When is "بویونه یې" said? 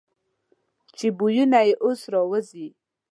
1.17-1.73